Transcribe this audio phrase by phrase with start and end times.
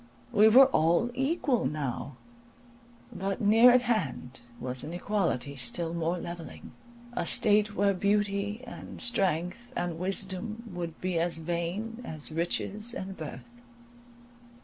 [0.31, 2.15] We were all equal now;
[3.13, 6.71] but near at hand was an equality still more levelling,
[7.13, 13.15] a state where beauty and strength, and wisdom, would be as vain as riches and
[13.15, 13.51] birth.